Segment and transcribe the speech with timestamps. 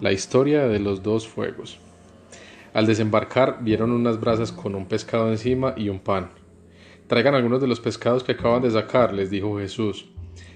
[0.00, 1.80] La historia de los dos fuegos.
[2.72, 6.30] Al desembarcar vieron unas brasas con un pescado encima y un pan.
[7.08, 10.08] Traigan algunos de los pescados que acaban de sacar, les dijo Jesús.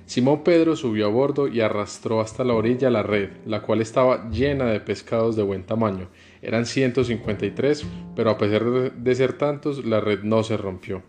[0.06, 4.30] Simón Pedro subió a bordo y arrastró hasta la orilla la red, la cual estaba
[4.30, 6.08] llena de pescados de buen tamaño.
[6.40, 7.84] Eran 153,
[8.14, 11.02] pero a pesar de ser tantos, la red no se rompió.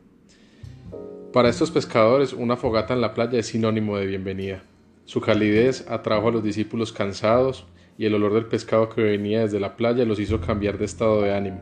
[1.34, 4.64] Para estos pescadores, una fogata en la playa es sinónimo de bienvenida.
[5.06, 7.66] Su calidez atrajo a los discípulos cansados,
[7.98, 11.22] y el olor del pescado que venía desde la playa los hizo cambiar de estado
[11.22, 11.62] de ánimo.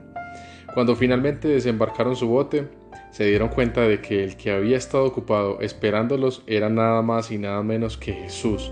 [0.74, 2.70] Cuando finalmente desembarcaron su bote,
[3.12, 7.38] se dieron cuenta de que el que había estado ocupado esperándolos era nada más y
[7.38, 8.72] nada menos que Jesús,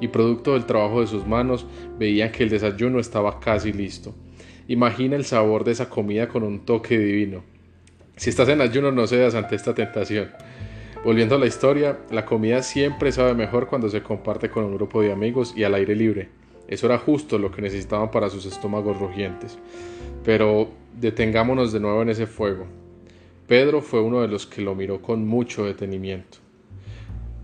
[0.00, 1.66] y producto del trabajo de sus manos
[1.98, 4.14] veían que el desayuno estaba casi listo.
[4.66, 7.42] Imagina el sabor de esa comida con un toque divino.
[8.16, 10.28] Si estás en ayuno no cedas ante esta tentación.
[11.04, 15.00] Volviendo a la historia, la comida siempre sabe mejor cuando se comparte con un grupo
[15.00, 16.28] de amigos y al aire libre.
[16.66, 19.58] Eso era justo lo que necesitaban para sus estómagos rugientes.
[20.24, 20.68] Pero
[21.00, 22.66] detengámonos de nuevo en ese fuego.
[23.46, 26.38] Pedro fue uno de los que lo miró con mucho detenimiento.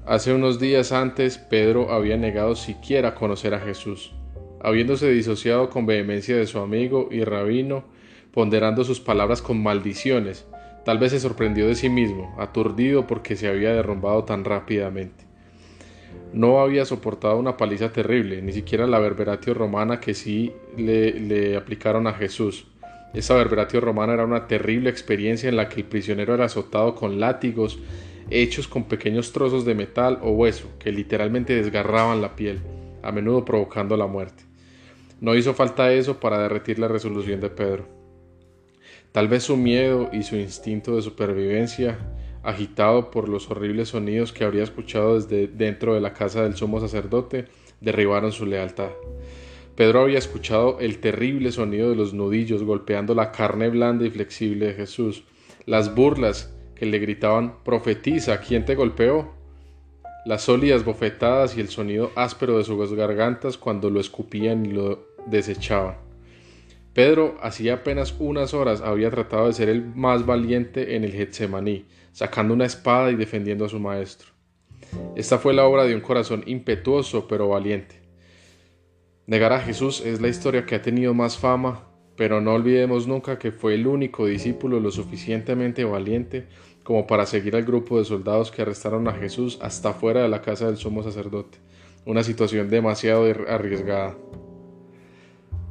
[0.04, 4.12] Hace unos días antes, Pedro había negado siquiera conocer a Jesús,
[4.60, 7.84] habiéndose disociado con vehemencia de su amigo y rabino,
[8.32, 10.44] ponderando sus palabras con maldiciones,
[10.84, 15.24] tal vez se sorprendió de sí mismo, aturdido porque se había derrumbado tan rápidamente.
[16.32, 22.06] No había soportado una paliza terrible, ni siquiera la verberatio romana que sí le, aplicaron
[22.06, 22.66] a Jesús.
[23.14, 27.20] Esa verberatio romana era una terrible experiencia en la que el prisionero era azotado con
[27.20, 27.78] látigos
[28.30, 32.60] hechos con pequeños trozos de metal o hueso que literalmente desgarraban la piel,
[33.02, 34.44] a menudo provocando la muerte.
[35.20, 38.03] No hizo falta eso para derretir la resolución de Pedro.
[39.14, 41.98] Tal vez su miedo y su instinto de supervivencia
[42.42, 46.80] agitado por los horribles sonidos que habría escuchado desde dentro de la casa del sumo
[46.80, 47.44] sacerdote,
[47.80, 48.90] derribaron su lealtad.
[49.76, 54.66] Pedro había escuchado el terrible sonido de los nudillos golpeando la carne blanda y flexible
[54.66, 55.22] de Jesús,
[55.64, 59.32] las burlas que le gritaban Profetiza, ¿quién te golpeó?
[60.26, 65.06] Las sólidas bofetadas y el sonido áspero de sus gargantas cuando lo escupían y lo
[65.26, 66.02] desechaban.
[66.94, 71.86] Pedro hacía apenas unas horas había tratado de ser el más valiente en el Getsemaní,
[72.12, 74.28] sacando una espada y defendiendo a su maestro.
[75.16, 78.00] Esta fue la obra de un corazón impetuoso pero valiente.
[79.26, 83.40] Negar a Jesús es la historia que ha tenido más fama, pero no olvidemos nunca
[83.40, 86.46] que fue el único discípulo lo suficientemente valiente
[86.84, 90.42] como para seguir al grupo de soldados que arrestaron a Jesús hasta fuera de la
[90.42, 91.58] casa del sumo sacerdote,
[92.04, 94.14] una situación demasiado arriesgada.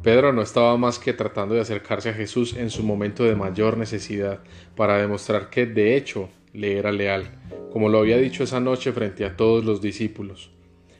[0.04, 3.78] Pedro no estaba más que tratando de acercarse a Jesús en su momento de mayor
[3.78, 4.40] necesidad,
[4.76, 7.24] para demostrar que de hecho le era leal,
[7.72, 10.52] como lo había dicho esa noche frente a todos los discípulos.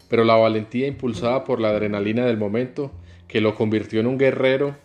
[0.08, 2.92] Pero la valentía impulsada por la adrenalina del momento,
[3.28, 4.78] que lo convirtió en un guerrero,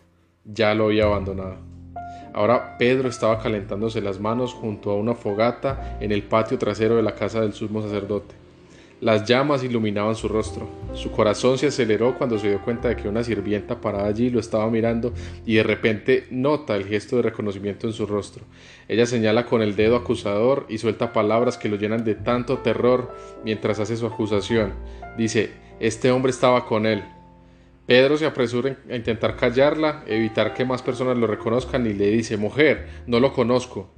[0.44, 1.58] ya lo había abandonado.
[2.34, 7.02] Ahora Pedro estaba calentándose las manos junto a una fogata en el patio trasero de
[7.04, 8.34] la casa del sumo sacerdote.
[9.00, 10.68] Las llamas iluminaban su rostro.
[10.94, 14.40] Su corazón se aceleró cuando se dio cuenta de que una sirvienta parada allí lo
[14.40, 15.12] estaba mirando
[15.46, 18.44] y de repente nota el gesto de reconocimiento en su rostro.
[18.88, 23.14] Ella señala con el dedo acusador y suelta palabras que lo llenan de tanto terror
[23.44, 24.72] mientras hace su acusación.
[25.16, 27.04] Dice, este hombre estaba con él.
[27.86, 32.36] Pedro se apresura a intentar callarla, evitar que más personas lo reconozcan y le dice,
[32.36, 33.90] mujer, no lo conozco.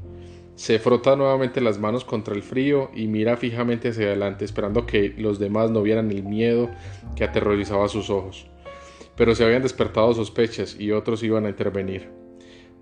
[0.60, 5.14] Se frota nuevamente las manos contra el frío y mira fijamente hacia adelante, esperando que
[5.16, 6.68] los demás no vieran el miedo
[7.16, 8.46] que aterrorizaba sus ojos.
[9.16, 12.10] Pero se habían despertado sospechas y otros iban a intervenir.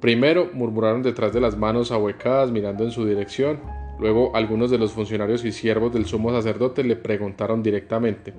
[0.01, 3.61] Primero murmuraron detrás de las manos ahuecadas mirando en su dirección.
[4.01, 8.35] Luego algunos de los funcionarios y siervos del sumo sacerdote le preguntaron directamente.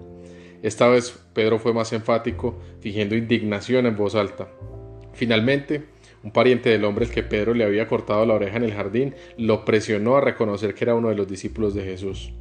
[0.61, 4.49] Esta vez Pedro fue más enfático, fingiendo indignación en voz alta.
[5.13, 5.85] Finalmente,
[6.23, 9.15] un pariente del hombre al que Pedro le había cortado la oreja en el jardín
[9.37, 12.31] lo presionó a reconocer que era uno de los discípulos de Jesús.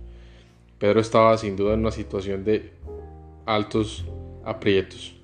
[0.79, 2.73] Pedro estaba sin duda en una situación de
[3.47, 4.05] altos
[4.45, 5.15] aprietos.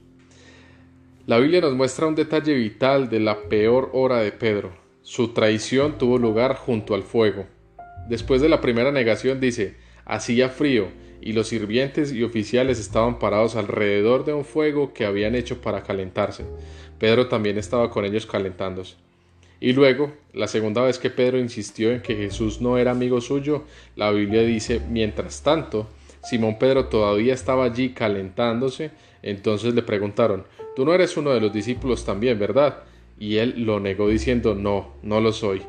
[1.26, 4.72] La Biblia nos muestra un detalle vital de la peor hora de Pedro.
[5.02, 7.46] Su traición tuvo lugar junto al fuego.
[8.08, 10.88] Después de la primera negación dice, hacía frío
[11.24, 15.82] y los sirvientes y oficiales estaban parados alrededor de un fuego que habían hecho para
[15.82, 16.44] calentarse.
[16.98, 18.96] Pedro también estaba con ellos calentándose.
[19.58, 23.64] Y luego, la segunda vez que Pedro insistió en que Jesús no era amigo suyo,
[23.96, 25.88] la Biblia dice, mientras tanto,
[26.22, 28.90] Simón Pedro todavía estaba allí calentándose,
[29.22, 30.44] entonces le preguntaron,
[30.76, 32.82] Tú no eres uno de los discípulos también, ¿verdad?
[33.18, 35.62] Y él lo negó diciendo, No, no lo soy.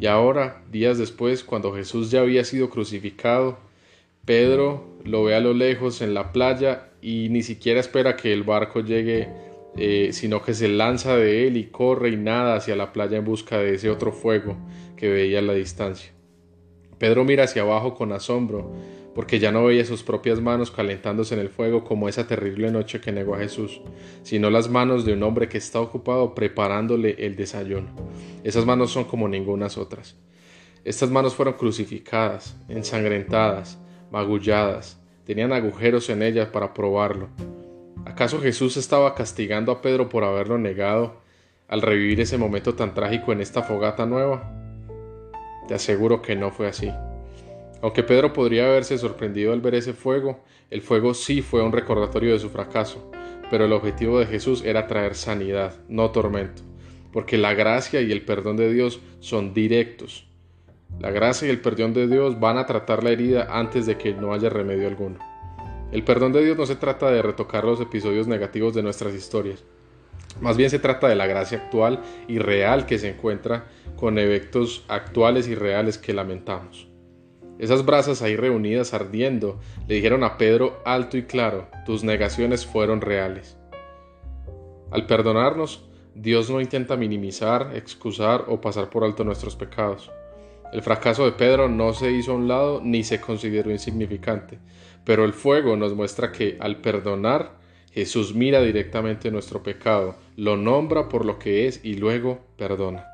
[0.00, 3.67] Y ahora, días después, cuando Jesús ya había sido crucificado,
[4.28, 8.42] Pedro lo ve a lo lejos en la playa y ni siquiera espera que el
[8.42, 9.26] barco llegue,
[9.74, 13.24] eh, sino que se lanza de él y corre y nada hacia la playa en
[13.24, 14.58] busca de ese otro fuego
[14.98, 16.12] que veía a la distancia.
[16.98, 18.70] Pedro mira hacia abajo con asombro,
[19.14, 23.00] porque ya no veía sus propias manos calentándose en el fuego como esa terrible noche
[23.00, 23.80] que negó a Jesús,
[24.24, 27.88] sino las manos de un hombre que está ocupado preparándole el desayuno.
[28.44, 30.18] Esas manos son como ningunas otras.
[30.84, 33.78] Estas manos fueron crucificadas, ensangrentadas,
[34.10, 37.28] magulladas, tenían agujeros en ellas para probarlo.
[38.04, 41.20] ¿Acaso Jesús estaba castigando a Pedro por haberlo negado
[41.68, 44.50] al revivir ese momento tan trágico en esta fogata nueva?
[45.68, 46.90] Te aseguro que no fue así.
[47.82, 50.40] Aunque Pedro podría haberse sorprendido al ver ese fuego,
[50.70, 53.10] el fuego sí fue un recordatorio de su fracaso,
[53.50, 56.62] pero el objetivo de Jesús era traer sanidad, no tormento,
[57.12, 60.27] porque la gracia y el perdón de Dios son directos.
[60.98, 64.14] La gracia y el perdón de Dios van a tratar la herida antes de que
[64.14, 65.18] no haya remedio alguno.
[65.92, 69.64] El perdón de Dios no se trata de retocar los episodios negativos de nuestras historias,
[70.40, 74.84] más bien se trata de la gracia actual y real que se encuentra con eventos
[74.88, 76.88] actuales y reales que lamentamos.
[77.58, 79.58] Esas brasas ahí reunidas ardiendo
[79.88, 83.56] le dijeron a Pedro alto y claro, tus negaciones fueron reales.
[84.92, 90.10] Al perdonarnos, Dios no intenta minimizar, excusar o pasar por alto nuestros pecados.
[90.72, 94.58] El fracaso de Pedro no se hizo a un lado ni se consideró insignificante,
[95.04, 97.56] pero el fuego nos muestra que al perdonar
[97.92, 103.06] Jesús mira directamente nuestro pecado, lo nombra por lo que es y luego perdona.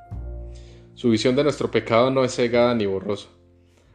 [0.95, 3.29] Su visión de nuestro pecado no es cegada ni borrosa.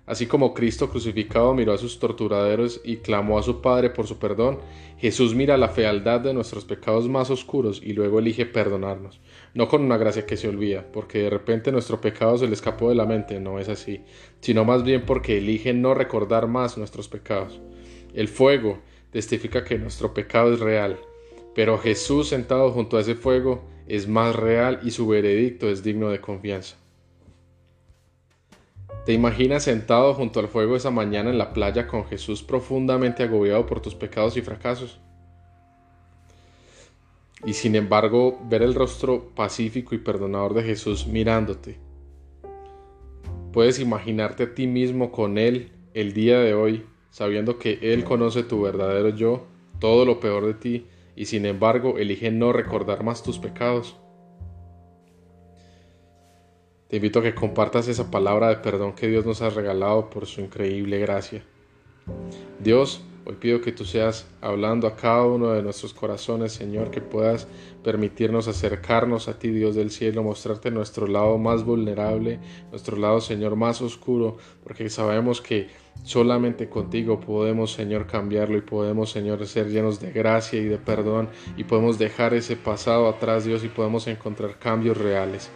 [0.09, 4.17] Así como Cristo crucificado miró a sus torturadores y clamó a su Padre por su
[4.17, 4.57] perdón,
[4.97, 9.21] Jesús mira la fealdad de nuestros pecados más oscuros y luego elige perdonarnos.
[9.53, 12.89] No con una gracia que se olvida, porque de repente nuestro pecado se le escapó
[12.89, 14.01] de la mente, no es así,
[14.39, 17.61] sino más bien porque elige no recordar más nuestros pecados.
[18.15, 18.79] El fuego
[19.11, 20.97] testifica que nuestro pecado es real,
[21.53, 26.09] pero Jesús sentado junto a ese fuego es más real y su veredicto es digno
[26.09, 26.77] de confianza.
[29.09, 33.65] ¿Te imaginas sentado junto al fuego esa mañana en la playa con Jesús profundamente agobiado
[33.65, 34.99] por tus pecados y fracasos?
[37.43, 41.79] Y sin embargo ver el rostro pacífico y perdonador de Jesús mirándote.
[43.51, 48.43] Puedes imaginarte a ti mismo con Él el día de hoy sabiendo que Él conoce
[48.43, 49.47] tu verdadero yo,
[49.79, 50.85] todo lo peor de ti,
[51.15, 53.97] y sin embargo elige no recordar más tus pecados.
[56.89, 60.25] Te invito a que compartas esa palabra de perdón que Dios nos ha regalado por
[60.25, 61.43] su increíble gracia.
[62.59, 67.01] Dios, hoy pido que tú seas hablando a cada uno de nuestros corazones, Señor, que
[67.01, 67.47] puedas
[67.83, 72.39] permitirnos acercarnos a ti, Dios del cielo, mostrarte nuestro lado más vulnerable,
[72.71, 75.67] nuestro lado, Señor, más oscuro, porque sabemos que
[76.03, 81.29] Solamente contigo podemos, Señor, cambiarlo y podemos, Señor, ser llenos de gracia y de perdón
[81.57, 85.51] y podemos dejar ese pasado atrás, Dios, y podemos encontrar cambios reales.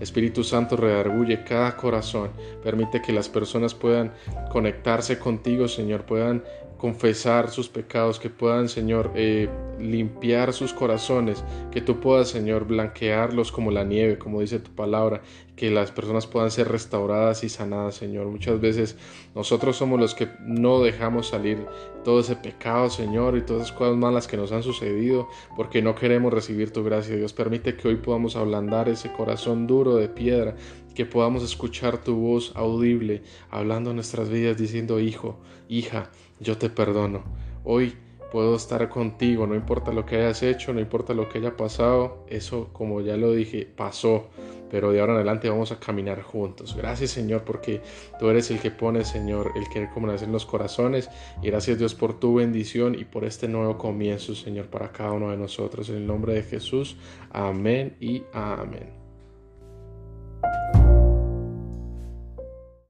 [0.00, 2.30] Espíritu Santo, redarguye cada corazón.
[2.62, 4.12] Permite que las personas puedan
[4.50, 6.44] conectarse contigo, Señor, puedan
[6.78, 9.48] confesar sus pecados, que puedan, Señor, eh,
[9.78, 15.22] limpiar sus corazones, que tú puedas, Señor, blanquearlos como la nieve, como dice tu palabra,
[15.56, 18.26] que las personas puedan ser restauradas y sanadas, Señor.
[18.26, 18.96] Muchas veces
[19.34, 21.58] nosotros somos los que no dejamos salir
[22.04, 25.94] todo ese pecado, Señor, y todas esas cosas malas que nos han sucedido, porque no
[25.94, 27.16] queremos recibir tu gracia.
[27.16, 30.54] Dios permite que hoy podamos ablandar ese corazón duro de piedra,
[30.94, 37.22] que podamos escuchar tu voz audible, hablando nuestras vidas, diciendo, hijo, hija, yo te perdono.
[37.64, 37.94] Hoy
[38.30, 42.24] puedo estar contigo, no importa lo que hayas hecho, no importa lo que haya pasado,
[42.28, 44.28] eso como ya lo dije, pasó,
[44.70, 46.76] pero de ahora en adelante vamos a caminar juntos.
[46.76, 47.80] Gracias Señor porque
[48.18, 51.08] tú eres el que pone Señor el querer como en los corazones
[51.42, 55.30] y gracias Dios por tu bendición y por este nuevo comienzo Señor para cada uno
[55.30, 55.88] de nosotros.
[55.88, 56.96] En el nombre de Jesús,
[57.30, 58.97] amén y amén.